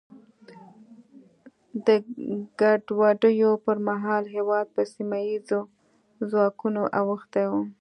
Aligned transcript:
د 1.85 1.87
ګډوډیو 2.59 3.51
پر 3.65 3.77
مهال 3.87 4.23
هېواد 4.35 4.65
په 4.75 4.81
سیمه 4.93 5.19
ییزو 5.29 5.61
ځواکونو 6.29 6.81
اوښتی 6.99 7.45
و. 7.49 7.51